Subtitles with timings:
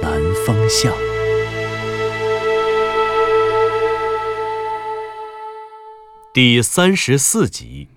[0.00, 0.12] 南
[0.46, 0.92] 风巷》
[6.32, 7.88] 第三十四集。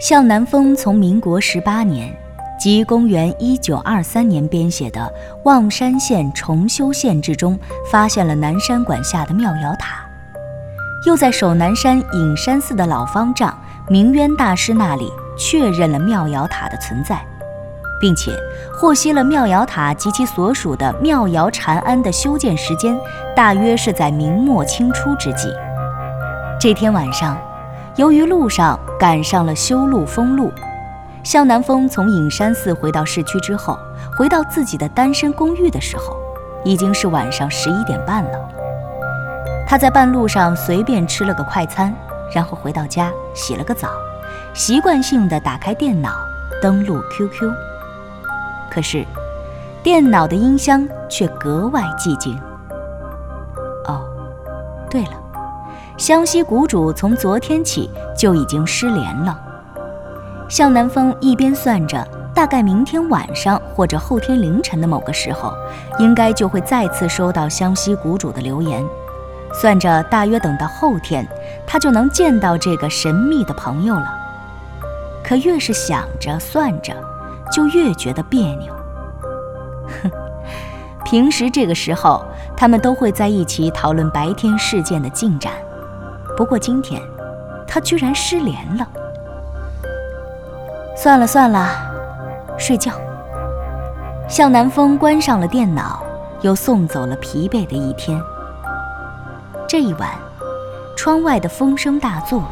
[0.00, 2.16] 向南风从民国十八年，
[2.58, 5.00] 即公元一九二三年编写的
[5.44, 7.58] 《望山县重修县志》中，
[7.90, 10.08] 发现了南山馆下的妙瑶塔，
[11.06, 13.58] 又在守南山隐山寺的老方丈
[13.90, 17.18] 明渊大师那里确认了妙瑶塔的存在，
[18.00, 18.32] 并且
[18.78, 22.98] 获悉了妙瑶塔及其所属的妙瑶禅庵的修建时间，
[23.34, 25.52] 大约是在明末清初之际。
[26.60, 27.36] 这天晚上。
[27.96, 30.52] 由于路上赶上了修路封路，
[31.24, 33.76] 向南风从隐山寺回到市区之后，
[34.16, 36.16] 回到自己的单身公寓的时候，
[36.64, 38.30] 已经是晚上十一点半了。
[39.66, 41.92] 他在半路上随便吃了个快餐，
[42.34, 43.88] 然后回到家洗了个澡，
[44.54, 46.10] 习惯性的打开电脑
[46.60, 47.50] 登录 QQ。
[48.70, 49.04] 可是，
[49.82, 52.38] 电脑的音箱却格外寂静。
[53.86, 54.04] 哦，
[54.90, 55.12] 对了。
[55.96, 59.36] 湘西谷主从昨天起就已经失联了。
[60.48, 65.52] 向南风一边算着，大概明天晚上或者后天凌晨的某个时候，
[65.98, 68.84] 应该就会再次收到湘西谷主的留言，
[69.52, 71.26] 算着大约等到后天，
[71.70, 74.18] 他就能见到这个神秘的朋友了。
[75.22, 76.94] 可越是想着算着，
[77.52, 78.72] 就越觉得别扭。
[80.02, 80.10] 哼，
[81.04, 82.24] 平时这个时候，
[82.56, 85.52] 他们都会在一起讨论白天事件的进展。
[86.34, 87.02] 不过今天，
[87.66, 88.88] 他居然失联了。
[90.96, 91.68] 算了算了，
[92.56, 92.92] 睡觉。
[94.28, 96.02] 向南风关上了电脑，
[96.40, 98.18] 又送走了疲惫的一天。
[99.66, 100.10] 这一晚，
[100.98, 102.42] 窗外的风声大作，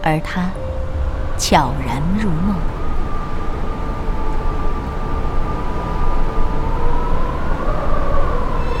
[0.00, 0.48] 而他
[1.36, 2.54] 悄然入梦。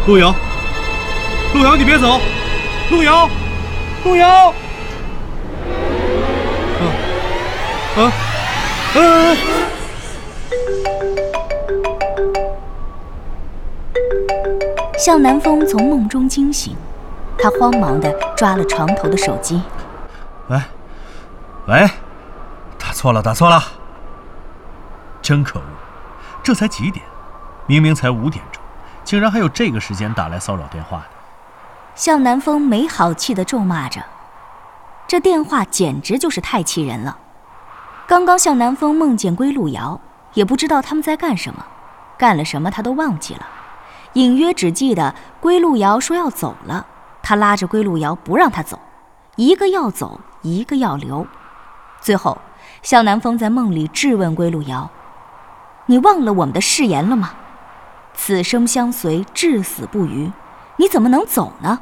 [0.06, 0.32] 陆遥，
[1.54, 2.20] 陆遥，你别走，
[2.92, 3.28] 路遥。
[4.04, 4.54] 路遥，
[6.78, 6.84] 啊
[7.96, 8.12] 啊
[8.94, 9.36] 啊！
[14.96, 16.76] 向南风从梦中惊醒，
[17.38, 19.62] 他慌忙的抓了床头的手机。
[20.48, 20.60] 喂，
[21.66, 21.88] 喂，
[22.78, 23.62] 打错了，打错了！
[25.22, 25.64] 真可恶，
[26.42, 27.04] 这才几点？
[27.66, 28.62] 明明才五点钟，
[29.04, 31.04] 竟然还有这个时间打来骚扰电话的。
[31.94, 34.02] 向南风没好气的咒骂着
[35.06, 37.18] ：“这电话简直就是太气人了！
[38.06, 40.00] 刚刚向南风梦见归路遥，
[40.32, 41.64] 也不知道他们在干什么，
[42.16, 43.46] 干了什么他都忘记了，
[44.14, 46.86] 隐约只记得归路遥说要走了，
[47.28, 48.80] 他拉着归路遥不让他走，
[49.36, 51.26] 一个要走，一个要留。
[52.00, 52.38] 最后，
[52.80, 54.90] 向南风在梦里质问归路遥
[55.84, 57.32] ：‘你忘了我们的誓言了吗？
[58.14, 60.32] 此生相随，至死不渝。’”
[60.80, 61.80] 你怎么能走呢？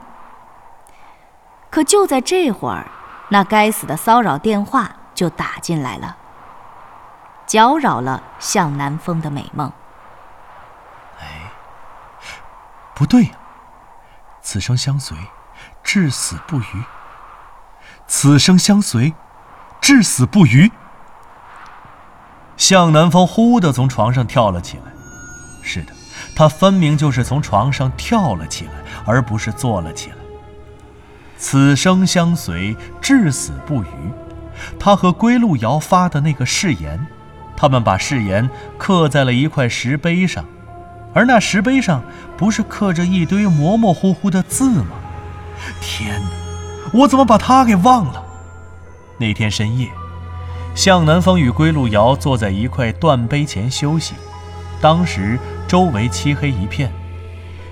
[1.71, 2.89] 可就在这会儿，
[3.29, 6.17] 那该死的骚扰电话就打进来了，
[7.47, 9.71] 搅扰了向南风的美梦。
[11.21, 11.53] 哎，
[12.97, 13.31] 不对呀！
[14.43, 15.17] 此生相随，
[15.87, 16.65] 至死不渝。
[18.09, 19.15] 此生相随，
[19.81, 20.73] 至死不渝。
[22.57, 24.93] 向南风忽地从床上跳了起来。
[25.63, 25.93] 是的。
[26.35, 28.73] 他分明就是从床上跳了起来，
[29.07, 30.17] 而不是坐了起来。
[31.39, 33.87] 此生相随，至死不渝。
[34.79, 37.07] 他和归路遥发的那个誓言，
[37.57, 40.45] 他们把誓言刻在了一块石碑上，
[41.15, 42.03] 而那石碑上
[42.37, 44.87] 不是刻着一堆模模糊糊的字吗？
[45.81, 46.29] 天哪，
[46.93, 48.23] 我怎么把他给忘了？
[49.19, 49.89] 那天深夜，
[50.75, 54.15] 向南风与归路遥坐在一块断碑前休息，
[54.81, 55.39] 当时。
[55.69, 56.93] 周围漆黑一片，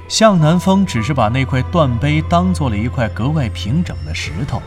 [0.08, 4.60] 向南风只是把那块断碑当做了一块格外平整的石头。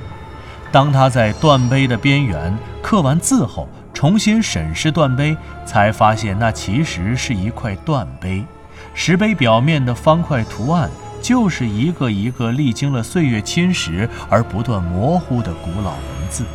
[0.72, 5.36] 当他在断碑的边缘刻完字后，重新审视断碑，
[5.66, 8.46] 才发现那其实是一块断碑。
[8.94, 10.90] 石碑表面的方块图案，
[11.28, 16.46] 就是一个一个历经了岁月侵蚀而不断模糊的古老文字。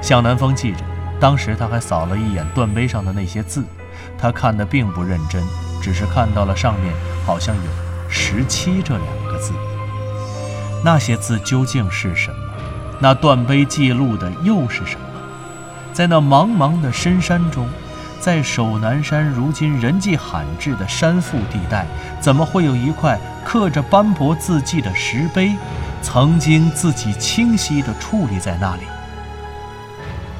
[0.00, 0.78] 向南风记着，
[1.20, 3.62] 当时他还扫了一眼断碑上的那些字，
[4.16, 5.42] 他看的并不认真，
[5.82, 6.94] 只是看到了上面
[7.26, 7.70] 好像有
[8.08, 9.52] “十七”这两个字。
[10.82, 12.36] 那些字究竟是什么？
[12.98, 15.06] 那断碑记录的又是什么？
[15.92, 17.68] 在那茫茫的深山中，
[18.20, 21.86] 在守南山如今人迹罕至的山腹地带，
[22.20, 25.56] 怎么会有一块刻着斑驳字迹的石碑，
[26.02, 28.82] 曾经自己清晰地矗立在那里？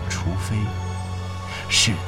[0.08, 0.56] 除非，
[1.68, 1.98] 是的，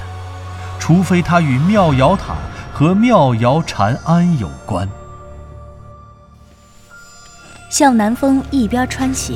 [0.79, 2.35] 除非它与妙瑶塔
[2.73, 4.89] 和妙瑶禅庵有关。
[7.71, 9.35] 向南风一边穿鞋，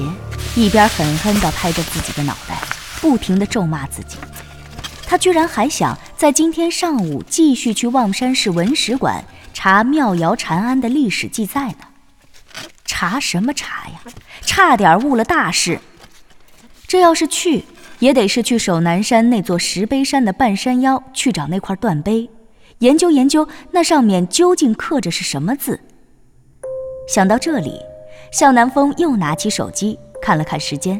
[0.56, 2.58] 一边狠狠地拍着自己的脑袋，
[3.00, 4.18] 不停地咒骂自己。
[5.06, 9.22] 他居然还想在今天上午继续去望山市文史馆
[9.52, 11.80] 查妙窑禅庵的历史记载呢？
[12.86, 14.00] 查什么查呀？
[14.40, 15.78] 差点误了大事。
[16.88, 17.64] 这要是去，
[17.98, 22.30] 也得是去守南山那座石碑山的半山腰去找那块断碑，
[22.78, 25.78] 研究研究那上面究竟刻着是什么字。
[27.06, 27.78] 想到这里。
[28.32, 30.98] 向南风又拿起手机看了看时间，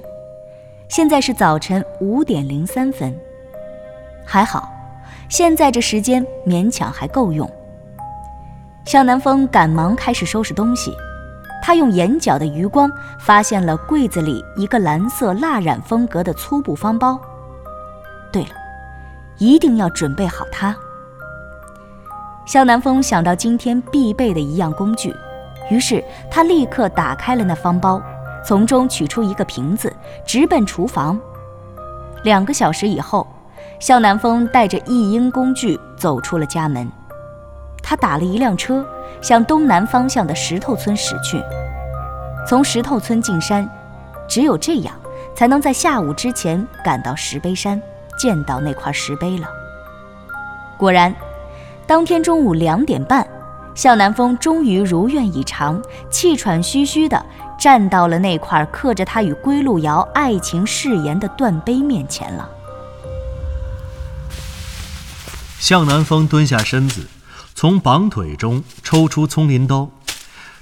[0.91, 3.19] 现在是早晨五点零三分。
[4.27, 4.71] 还好，
[5.29, 7.51] 现在这时间勉强还够用。
[8.85, 10.95] 向南风赶忙开始收拾东西，
[11.63, 17.19] 他用眼角的余光发现了柜子里一个蓝色蜡染风格的粗布方包。
[18.31, 18.51] 对了，
[19.39, 20.77] 一定要准备好它。
[22.47, 25.15] 向南风想到今天必备的一样工具。
[25.71, 28.03] 于是他立刻打开了那方包，
[28.45, 29.91] 从中取出一个瓶子，
[30.27, 31.19] 直奔厨房。
[32.23, 33.27] 两个小时以后，
[33.79, 36.91] 向南风带着一应工具走出了家门。
[37.83, 38.85] 他打了一辆车，
[39.21, 41.43] 向东南方向的石头村驶去。
[42.49, 43.69] 从石头村进山，
[44.29, 44.95] 只有这样，
[45.35, 47.81] 才能在下午之前赶到石碑山，
[48.19, 49.47] 见到那块石碑了。
[50.79, 51.15] 果然，
[51.87, 53.27] 当天中午两点半。
[53.75, 57.21] 向南风终于如愿以偿，气喘吁吁地
[57.59, 62.49] 站到了那块刻着他与归路遥爱情誓言的断碑面前了。
[65.65, 67.07] 向南风蹲下身子，
[67.55, 69.91] 从绑腿中抽出葱林刀，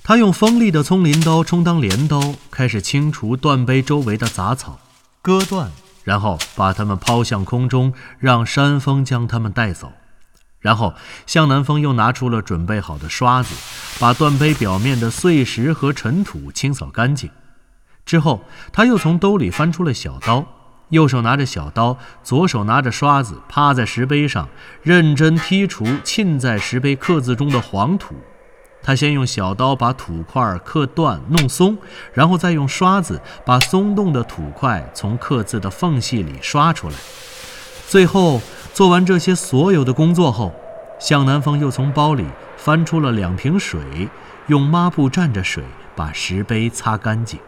[0.04, 4.78] 他用锋利的葱林刀充当镰刀，开始清除断碑周围的杂草，
[5.20, 5.72] 割断，
[6.04, 9.90] 然后把它们抛向空中，让山风将它们带走。
[10.60, 10.94] 然后，
[11.26, 13.56] 向南风又拿出了准备好的刷子，
[13.99, 17.28] 把断碑表面的碎石和尘土清扫干净。
[18.06, 20.46] 之后，他又从兜里翻出了小刀，
[20.93, 24.49] 右手拿着小刀，左手拿着刷子，趴在石碑上，
[24.83, 28.15] 认真剔除浸在石碑刻字中的黄土。
[28.83, 31.77] 他先用小刀把土块刻断、弄松，
[32.12, 36.95] 然后再用刷子把松动的土块从刻字的缝隙里刷出来。
[37.88, 38.41] 最后。
[38.75, 40.50] 做完这些所有的工作后，
[40.99, 42.25] 向南风又从包里
[42.56, 44.09] 翻出了两瓶水，
[44.47, 45.62] 用抹布蘸着水
[45.95, 47.38] 把石碑擦干净。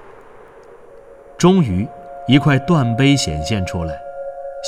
[1.38, 1.88] 终于，
[2.26, 3.98] 一块断碑显现出来。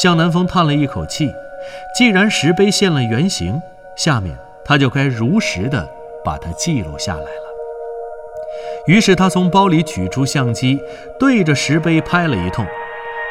[0.03, 1.35] 向南风叹了一口气，
[1.97, 3.61] 既然石碑现了原形，
[3.97, 5.89] 下面他就该如实的
[6.25, 7.47] 把它记录下来了。
[8.87, 10.79] 于是他从包里取出相机，
[11.19, 12.67] 对着石碑拍了一通，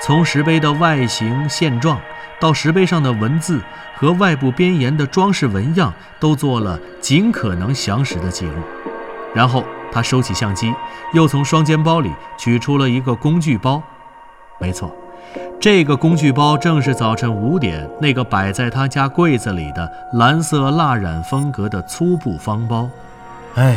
[0.01, 1.99] 从石碑的外形现状。
[2.37, 3.61] 到石碑上的文字
[3.95, 8.61] 和外部边沿的装饰纹样都做了尽可能详实的记录，
[9.33, 10.73] 然后他收起相机，
[11.13, 13.81] 又从双肩包里取出了一个工具包。
[14.57, 14.89] 没错，
[15.59, 22.89] 这个工具包正是早晨五点那个摆在他家柜子里的蓝色蜡染风格的粗布方包。
[23.55, 23.75] 哎，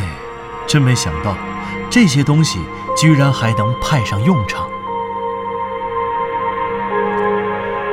[0.67, 1.35] 真没想到，
[1.89, 2.59] 这些东西
[2.97, 4.65] 居然还能派上用场。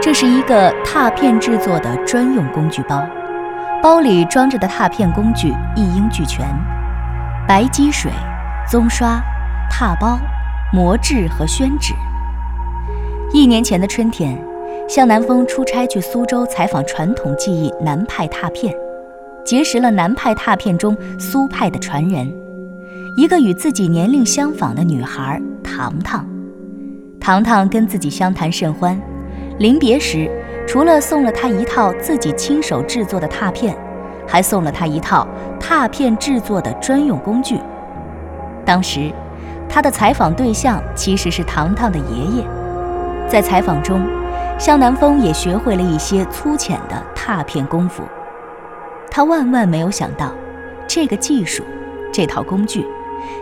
[0.00, 3.04] 这是一个拓片制作的专用工具包，
[3.82, 6.46] 包里装着的拓片工具一应俱全：
[7.48, 8.12] 白基水、
[8.70, 9.20] 棕刷、
[9.68, 10.16] 拓包、
[10.72, 11.92] 磨制和宣纸。
[13.32, 14.38] 一年前的春天，
[14.88, 18.74] 向南风出差去苏州采访传统技艺南派拓片，
[19.44, 22.32] 结识了南派拓片中苏派的传人，
[23.16, 26.26] 一个与自己年龄相仿的女孩糖糖。
[27.20, 28.98] 糖糖跟自己相谈甚欢。
[29.58, 30.30] 临别时，
[30.66, 33.76] 除了送了他一套自己亲手制作的拓片，
[34.26, 35.26] 还送了他一套
[35.58, 37.58] 拓片制作的专用工具。
[38.64, 39.10] 当时，
[39.68, 42.44] 他的采访对象其实是糖糖的爷爷。
[43.28, 44.06] 在采访中，
[44.58, 48.02] 向南风也学会了一些粗浅的拓片功夫。
[49.10, 50.32] 他万万没有想到，
[50.86, 51.62] 这个技术，
[52.12, 52.86] 这套工具，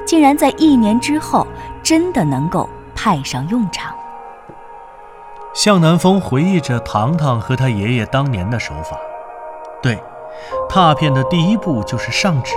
[0.07, 1.47] 竟然在一年之后
[1.83, 3.95] 真的能够派上用场。
[5.53, 8.97] 向南风回忆着糖糖和他爷爷当年的手法。
[9.83, 10.03] 对，
[10.69, 12.55] 拓片的第一步就是上纸。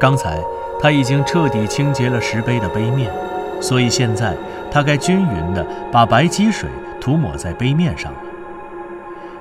[0.00, 0.38] 刚才
[0.80, 3.12] 他已经彻底清洁了石碑的碑面，
[3.60, 4.34] 所以现在
[4.70, 6.68] 他该均匀地把白积水
[7.00, 8.18] 涂抹在杯面上了。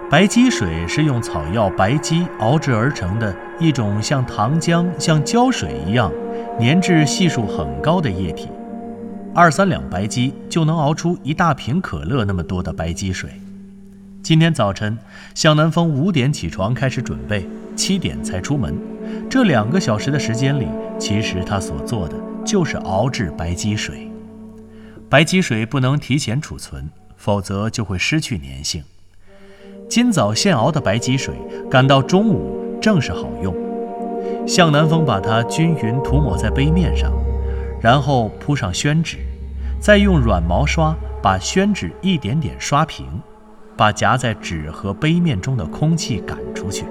[0.10, 6.10] 白积水是用草药白鸡熬制而成的一种像糖浆、像胶水一样
[6.60, 8.48] 粘质系数很高的液体，
[9.36, 13.30] 二三两白鸡就能熬出一大瓶可乐那么多的白积水。
[14.24, 14.98] 今天早晨，
[15.36, 18.78] 向南风五点起床开始准备，七点才出门。
[19.30, 20.68] 这两个小时的时间里，
[20.98, 22.16] 其实他所做的
[22.46, 24.07] 就是熬制白积水。
[25.10, 28.84] 白鸡水不能提前储存，否则就会失去粘性。
[29.90, 31.34] 今早现熬的白鸡水，
[31.72, 33.56] 赶到中午正是好用。
[34.46, 37.14] 向南风把它均匀涂抹在杯面上，
[37.82, 39.20] 然后铺上宣纸，
[39.80, 43.06] 再用软毛刷把宣纸一点点刷平，
[43.78, 46.86] 把夹在纸和杯面中的空气赶出去。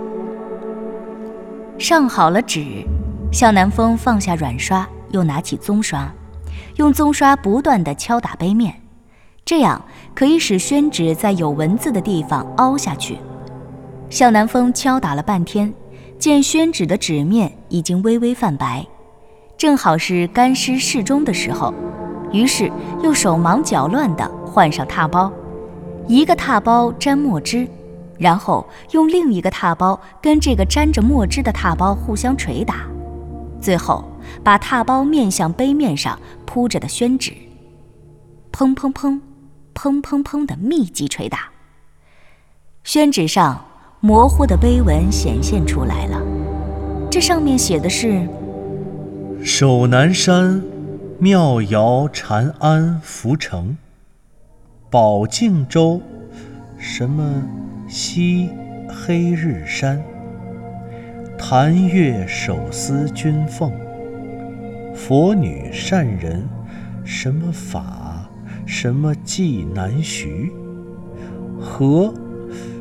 [1.78, 2.82] 上好了纸，
[3.30, 6.10] 向南风放下软刷，又拿起棕刷，
[6.74, 8.74] 用棕刷不断地敲打杯面。
[9.44, 9.80] 这样
[10.12, 13.16] 可以使宣纸在有文字的地方凹下去。
[14.10, 15.72] 向南风敲打了半天，
[16.18, 18.84] 见宣纸的纸面已经微微泛白，
[19.56, 21.72] 正好是干湿适中的时候，
[22.32, 22.70] 于是
[23.02, 25.32] 又手忙脚乱地换上拓包，
[26.08, 27.68] 一个拓包沾墨汁，
[28.18, 32.86] 然后用另一个拓包跟这个沾着墨汁的拓包互相捶打，
[33.60, 34.04] 最后
[34.42, 37.32] 把踏包面向杯面上铺着的宣纸，
[38.52, 39.20] 砰砰砰。
[39.78, 41.50] 砰砰砰的密集捶打，
[42.82, 43.62] 宣纸上
[44.00, 46.18] 模糊的碑文显现出来了。
[47.10, 48.26] 这上面写的是
[49.44, 50.62] ：“守南山，
[51.18, 53.76] 妙瑶禅安福成，
[54.88, 56.00] 保靖州，
[56.78, 57.42] 什么
[57.86, 58.48] 西
[58.88, 60.02] 黑日山，
[61.36, 63.70] 谭月手撕君凤，
[64.96, 66.48] 佛女善人，
[67.04, 68.02] 什么法。”
[68.68, 70.50] 什么济南徐，
[71.60, 72.12] 和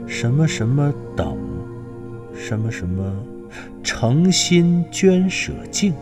[0.08, 1.38] 什么什么等，
[2.34, 3.04] 什么什么
[3.84, 5.94] 诚心捐舍敬，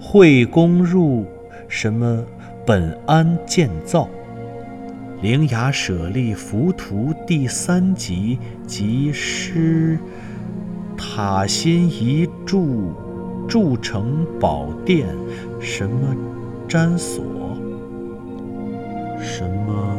[0.00, 1.26] 会公入
[1.66, 2.24] 什么
[2.64, 4.08] 本安建造，
[5.20, 9.98] 灵牙舍利浮屠第三集及诗
[10.96, 12.92] 塔心一柱
[13.50, 15.08] 铸成宝殿
[15.58, 16.14] 什么
[16.68, 17.24] 瞻所。
[19.20, 19.98] 什么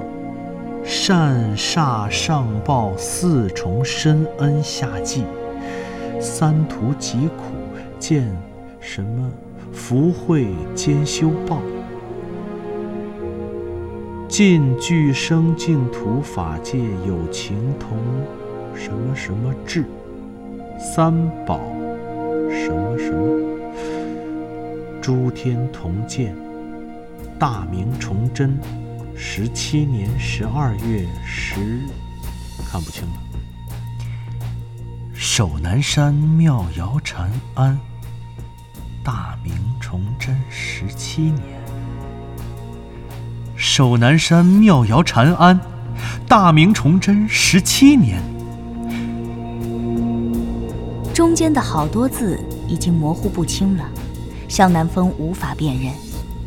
[0.85, 5.25] 善煞上报四重深恩下济，
[6.17, 7.43] 三途疾苦
[7.99, 8.25] 见
[8.79, 9.29] 什么
[9.73, 11.61] 福慧兼修报，
[14.29, 17.97] 尽具生净土法界有情同
[18.73, 19.83] 什么什么智，
[20.79, 21.13] 三
[21.45, 21.59] 宝
[22.51, 23.39] 什么什么
[25.01, 26.35] 诸天同鉴，
[27.39, 28.59] 大明崇祯。
[29.15, 31.55] 十七年十二月十，
[32.69, 33.13] 看不清了。
[35.13, 37.79] 守南山妙瑶禅安，
[39.03, 41.61] 大明崇祯十七年。
[43.55, 45.59] 守南山妙瑶禅安，
[46.27, 48.19] 大明崇祯十七年。
[51.21, 53.87] 中间的好多字已经模糊不清了，
[54.47, 55.93] 向南风无法辨认，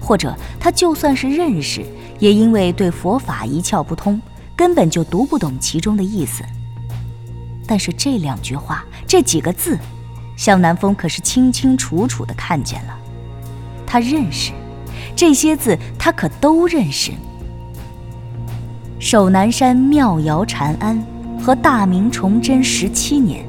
[0.00, 1.86] 或者他就算是认识。
[2.18, 4.20] 也因为对佛法一窍不通，
[4.56, 6.42] 根本就读不懂其中的意思。
[7.68, 9.78] 但是这两句话，这几个字，
[10.36, 12.98] 向南风可是清清楚楚的看见了。
[13.86, 14.50] 他认识
[15.14, 17.12] 这些字，他可都认识。
[18.98, 21.00] 守南山妙瑶禅庵
[21.40, 23.46] 和大明崇祯十七年。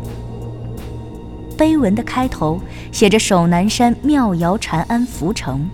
[1.56, 5.68] 碑文的开头写着“守南山妙瑶禅安福成”，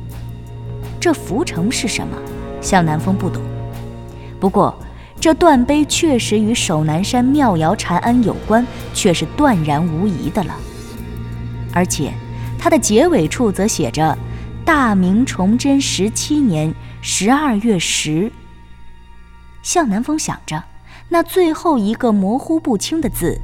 [1.02, 2.16] 这福成是什么？
[2.62, 3.42] 向南风不懂，
[4.40, 4.78] 不过
[5.20, 10.56] 这断碑确实与守南山妙瑶禅安有关，却是断然无疑的了。
[11.74, 12.12] 而且
[12.60, 14.16] 它的结尾处则写着
[14.64, 18.32] “大明崇祯十七年十二月十”。
[19.64, 20.64] 向南风想着，
[21.10, 23.40] 那最后一个模糊不清的字，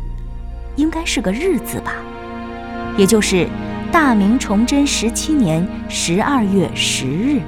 [0.75, 1.93] 应该是个日字吧，
[2.97, 3.47] 也就是
[3.91, 7.39] “大明崇祯十七年十二月十日”。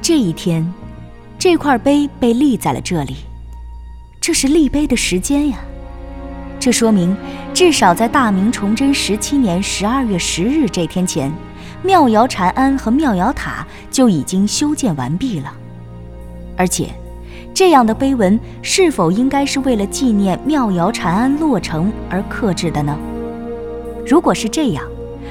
[0.00, 0.66] 这一天，
[1.38, 3.16] 这块碑被立在了这里，
[4.18, 5.58] 这是立碑的时间呀。
[6.58, 7.14] 这说明，
[7.52, 11.30] 至少在大明崇祯十七年十二月十日这天前，
[11.82, 15.52] 妙瑶禅庵和妙瑶塔就已经修建完毕了。
[16.56, 16.88] 而且，
[17.52, 22.96] 这样的碑文是否应该是为了纪念妙瑶禅庵落成而刻制的呢？
[24.06, 24.84] 如果是这样，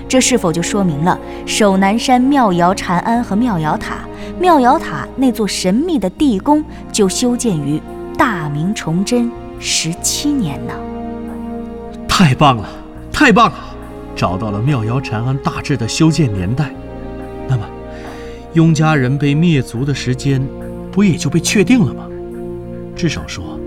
[0.07, 3.99] 这是否就说明了守南山妙瑶禅庵和妙瑶塔？
[4.37, 7.81] 妙瑶塔那座神秘的地宫就修建于
[8.17, 10.73] 大明崇祯十七年呢？
[12.07, 12.67] 太棒了，
[13.11, 13.57] 太棒了！
[14.13, 16.69] 找到了妙瑶禅庵大致的修建年代，
[17.47, 17.63] 那么
[18.53, 20.45] 雍家人被灭族的时间
[20.91, 22.07] 不也就被确定了吗？
[22.95, 23.57] 至少说，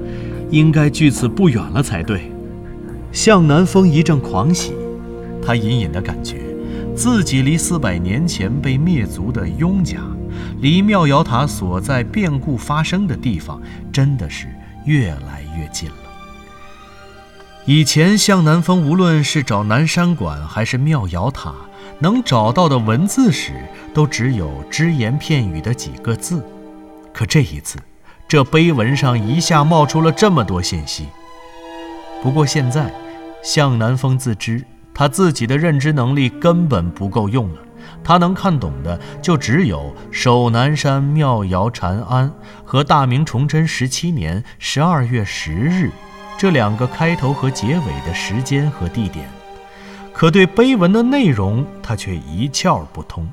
[0.50, 2.30] 应该距此不远了才对。
[3.10, 4.74] 向南风一阵狂喜。
[5.48, 6.42] 他隐隐的感觉，
[6.94, 9.96] 自己离四百年前被灭族的雍家，
[10.60, 13.58] 离妙瑶塔所在变故发生的地方，
[13.90, 14.46] 真的是
[14.84, 15.96] 越来越近了。
[17.64, 21.54] 以前向南风无论是找南山馆还是妙瑶塔，
[21.98, 23.54] 能找到的文字史，
[23.94, 26.44] 都只有只言片语的几个字。
[27.10, 27.78] 可这一次，
[28.28, 31.06] 这碑文上一下冒出了这么多信息。
[32.22, 32.92] 不过现在，
[33.42, 34.62] 向南风自知。
[34.98, 37.60] 他自己的认知能力根本不够用了，
[38.02, 42.32] 他能看懂的就只有守南山妙瑶禅庵
[42.64, 45.88] 和大明崇祯十七年十二月十日
[46.36, 49.24] 这两个开头和结尾的时间和地点，
[50.12, 53.32] 可对碑文的内容他却一窍不通。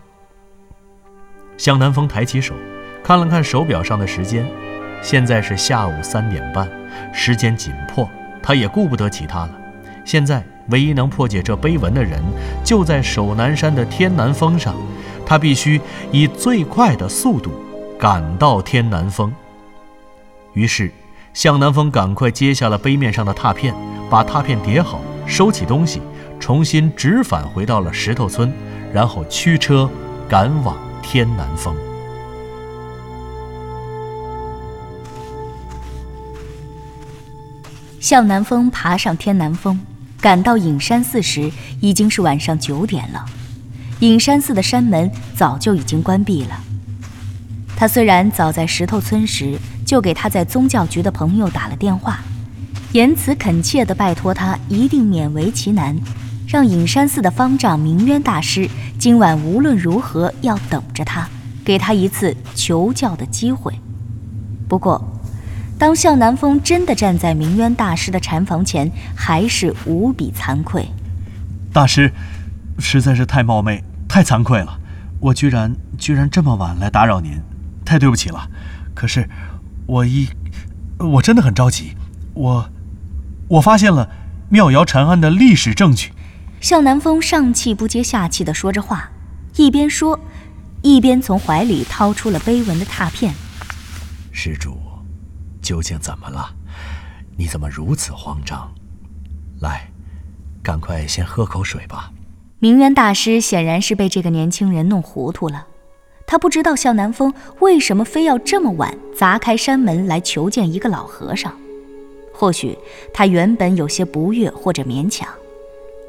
[1.57, 2.53] 向南风抬起手，
[3.03, 4.45] 看了看手表上的时间，
[5.01, 6.69] 现在是下午三点半，
[7.11, 8.07] 时间紧迫，
[8.43, 9.51] 他也顾不得其他了，
[10.05, 10.43] 现在。
[10.69, 12.21] 唯一能破解这碑文的人，
[12.63, 14.75] 就在守南山的天南峰上。
[15.25, 15.81] 他必须
[16.11, 17.51] 以最快的速度
[17.99, 19.33] 赶到天南峰。
[20.53, 20.91] 于是，
[21.33, 23.73] 向南风赶快揭下了碑面上的拓片，
[24.09, 25.99] 把拓片叠好，收起东西，
[26.39, 28.53] 重新直返回到了石头村，
[28.93, 29.89] 然后驱车
[30.29, 31.75] 赶往天南峰。
[37.99, 39.79] 向南风爬上天南峰。
[40.25, 43.23] 赶到隐山寺时，已经是晚上九点了。
[43.99, 46.59] 隐山寺的山门早就已经关闭了。
[47.75, 52.21] 他虽然早在石头村时就给他在宗教局的朋友打了电话，
[52.91, 55.95] 言辞恳切地拜托他一定勉为其难，
[56.47, 61.29] 让隐山寺的方丈明渊大师今晚无论如何要等着他，
[61.63, 63.71] 给他一次求教的机会。
[64.67, 65.14] 不过。
[65.77, 70.87] 当向南风真的站在明渊大师的禅房前，还是无比惭愧。
[71.73, 72.11] 大师，
[72.79, 74.79] 实在是太冒昧，太惭愧了。
[75.19, 77.41] 我居然居然这么晚来打扰您，
[77.83, 78.49] 太对不起了。
[78.93, 79.29] 可是，
[79.85, 80.29] 我一，
[80.97, 81.97] 我真的很着急。
[82.33, 82.69] 我，
[83.49, 84.09] 我发现了
[84.49, 86.13] 妙瑶禅庵的历史证据。
[86.61, 89.09] 向南风上气不接下气地说着话，
[89.57, 90.17] 一边说，
[90.81, 93.33] 一边从怀里掏出了碑文的拓片。
[94.31, 94.84] 施主。
[95.65, 96.53] 究竟怎么了？
[97.35, 98.71] 你怎么如此慌张？
[99.61, 99.89] 来，
[100.61, 102.11] 赶快先喝口水吧。
[102.59, 105.65] 明渊大师显然是被这个年轻人弄糊涂了，
[106.27, 111.51] 他不知道向南风为什么非要这么晚砸开山门来求见一个老和尚。
[112.31, 112.77] 或许
[113.11, 115.27] 他原本有些不悦或者勉强，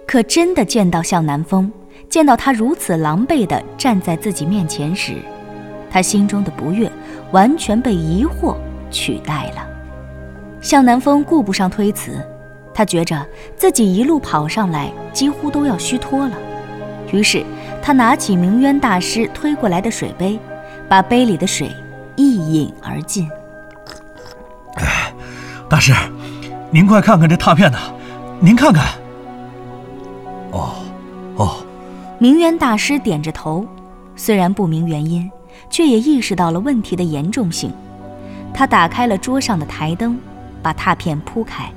[0.07, 1.73] 可真的见到向南风，
[2.11, 5.14] 见到他如此狼狈地站在自己面前时，
[5.90, 6.92] 他心中的不悦
[7.33, 8.55] 完全被疑惑。
[8.97, 9.69] 取代了，
[10.63, 12.19] 向南风顾不上推辞，
[12.73, 16.33] 他觉着自己一路跑上来几乎都要虚脱了，
[17.13, 17.45] 于是
[17.83, 20.41] 他拿起明渊大师推过来的水杯，
[20.89, 21.71] 把杯里的水
[22.17, 23.29] 一饮而尽。
[25.69, 25.93] 大师，
[26.71, 27.79] 您快看看这拓片呐，
[28.41, 28.87] 您看看。
[30.53, 30.71] 哦，
[31.37, 31.57] 哦。
[32.19, 33.67] 明渊大师点着头，
[34.17, 35.31] 虽然不明原因，
[35.69, 37.71] 却也意识到了问题的严重性。
[38.57, 40.19] 他打开了桌上的台灯，
[40.62, 41.71] 把拓片铺开。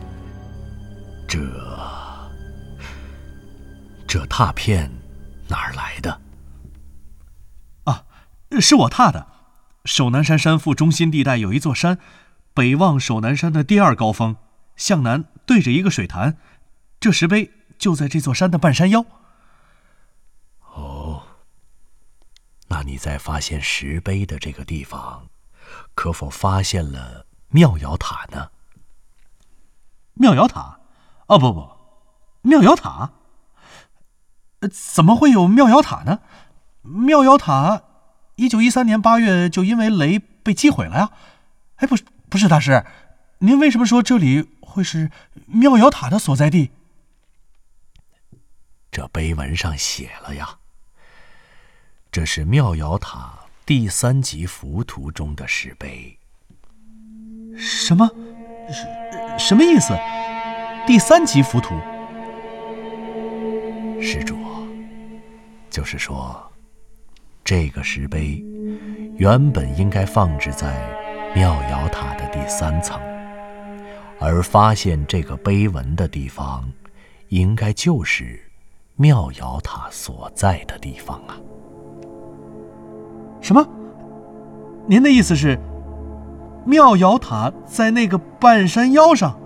[1.28, 1.38] 这
[4.08, 4.90] 这拓片
[5.50, 6.22] 哪儿来的？
[7.84, 8.06] 啊，
[8.62, 9.28] 是我拓的。
[9.84, 12.00] 首南山山腹中心地带有一座山，
[12.54, 14.38] 北望首南山的第二高峰，
[14.78, 16.38] 向南对着一个水潭。
[17.02, 19.06] 这石碑就在这座山的半山腰。
[20.74, 21.24] 哦，
[22.70, 25.28] 那你在发现石碑的这个地方？
[26.00, 28.52] 可否发现了妙瑶塔呢？
[30.14, 30.80] 妙瑶塔？
[31.28, 31.70] 哦不不，
[32.42, 33.12] 妙瑶塔？
[34.94, 36.22] 怎么会有妙瑶塔呢？
[36.84, 37.84] 妙瑶塔，
[38.38, 41.12] 一九一三年八月就因为雷被击毁了呀！
[41.76, 42.86] 哎，不是不是，大师，
[43.40, 45.12] 您为什么说这里会是
[45.48, 46.72] 妙瑶塔的所在地？
[48.90, 50.60] 这碑文上写了呀，
[52.10, 53.49] 这是妙瑶塔。
[53.70, 56.18] 第三级浮屠中的石碑。
[57.56, 58.10] 什么？
[58.68, 59.96] 什什么意思？
[60.88, 61.76] 第三级浮屠？
[64.02, 64.36] 施主，
[65.70, 66.52] 就是说，
[67.44, 68.44] 这个石碑
[69.18, 70.76] 原本应该放置在
[71.36, 73.00] 妙瑶塔的第三层，
[74.20, 76.68] 而发现这个碑文的地方，
[77.28, 78.50] 应该就是
[78.96, 81.38] 妙瑶塔所在的地方啊。
[83.42, 83.66] 什么？
[84.88, 85.60] 您的意思是，
[86.66, 89.38] 妙瑶塔在那个半山腰上？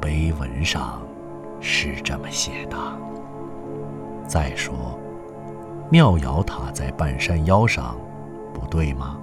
[0.00, 1.00] 碑文上
[1.60, 2.76] 是这么写的。
[4.26, 4.98] 再说，
[5.90, 7.96] 妙瑶塔在半山腰上，
[8.52, 9.16] 不对吗？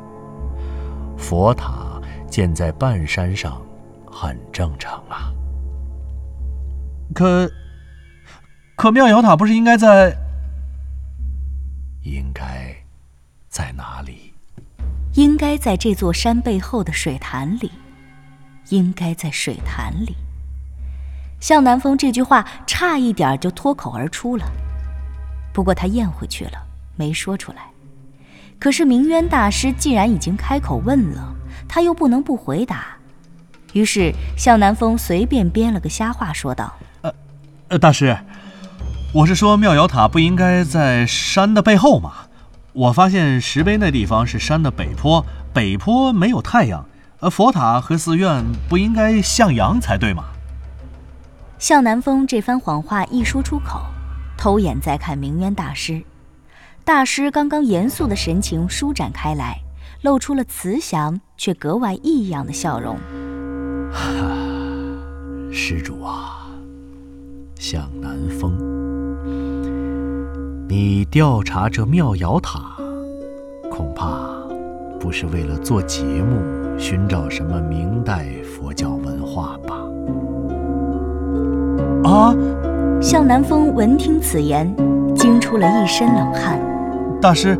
[1.17, 3.61] 佛塔建在半山上，
[4.09, 5.31] 很正常啊。
[7.13, 7.49] 可，
[8.75, 10.15] 可妙瑶塔不是应该在？
[12.03, 12.75] 应该
[13.49, 14.33] 在哪里？
[15.13, 17.71] 应该在这座山背后的水潭里。
[18.69, 20.15] 应该在水潭里。
[21.41, 24.45] 向南风这句话差一点就脱口而出了，
[25.51, 27.63] 不过他咽回去了，没说出来。
[28.57, 31.35] 可是明渊大师既然已经开口问了，
[31.67, 32.95] 他又不能不回答。
[33.73, 37.13] 于是向南风随便编了个瞎话，说道：“呃，
[37.69, 38.15] 呃，大师。”
[39.13, 42.13] 我是说，妙瑶塔不应该在山的背后吗？
[42.71, 46.85] 我发现石碑那地方是山的北坡，北坡没有太阳，
[47.19, 50.23] 而佛塔和寺院不应该向阳才对吗？
[51.59, 53.81] 向南风这番谎话一说出口，
[54.37, 56.01] 偷眼再看明渊大师，
[56.85, 59.59] 大师刚刚严肃的神情舒展开来，
[60.03, 62.97] 露出了慈祥却格外异样的笑容。
[65.51, 66.47] 施主啊，
[67.59, 68.80] 向南风。
[70.71, 72.61] 你调查这妙瑶塔，
[73.69, 74.07] 恐怕
[75.01, 76.39] 不是为了做节目，
[76.79, 79.75] 寻找什么明代佛教文化吧？
[82.09, 82.33] 啊！
[83.01, 84.73] 向南风闻听此言，
[85.13, 86.57] 惊出了一身冷汗。
[87.21, 87.59] 大师，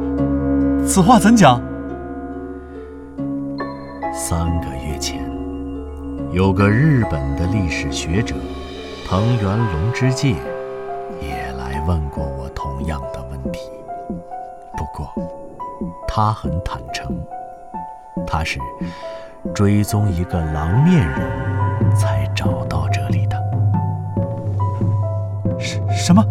[0.88, 1.62] 此话怎讲？
[4.13, 5.19] 三个月前，
[6.32, 8.36] 有个日本的历史学者
[9.06, 10.38] 藤原龙之介。
[11.86, 13.60] 问过我同样的问题，
[14.78, 15.10] 不过
[16.08, 17.20] 他很坦诚，
[18.28, 18.60] 他是
[19.54, 23.41] 追踪一个狼面人才找到这里的。
[25.60, 26.24] 什什么？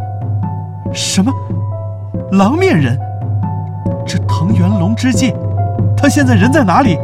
[0.93, 1.33] 什么？
[2.33, 2.99] 狼面人？
[4.07, 5.35] 这藤原龙之介，
[5.97, 6.97] 他现在人在哪里？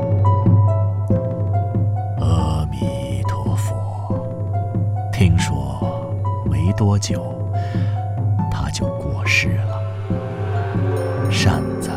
[2.20, 3.74] 阿弥陀佛。
[5.12, 5.78] 听说
[6.50, 7.24] 没多久。
[9.36, 11.30] 就过世了。
[11.30, 11.92] 善哉，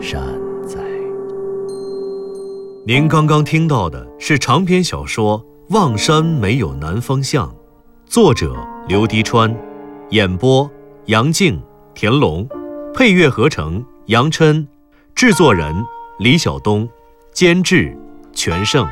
[0.00, 0.20] 善
[0.66, 0.80] 哉。
[2.84, 5.40] 您刚刚听到的是长篇小说
[5.74, 7.48] 《望山没有南方向》，
[8.06, 8.56] 作者
[8.88, 9.54] 刘迪川，
[10.10, 10.68] 演播
[11.06, 11.62] 杨静、
[11.94, 12.48] 田龙，
[12.94, 14.66] 配乐合成杨琛，
[15.14, 15.74] 制作人
[16.18, 16.88] 李晓东，
[17.32, 17.96] 监制
[18.32, 18.86] 全胜。